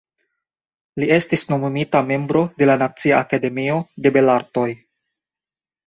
Li 1.03 1.09
estis 1.17 1.43
nomumita 1.51 2.03
membro 2.13 2.43
de 2.63 2.71
la 2.71 2.79
Nacia 2.85 3.21
Akademio 3.27 3.79
de 4.05 4.17
Belartoj. 4.19 4.69